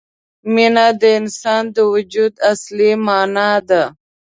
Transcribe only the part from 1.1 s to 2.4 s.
انسان د وجود